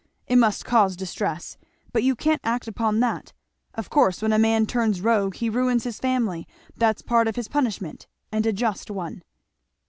[0.25, 1.59] it must cause distress,
[1.93, 3.33] but you can't act upon that.
[3.75, 7.47] Of course when a man turns rogue he ruins his family that's part of his
[7.47, 9.21] punishment and a just one."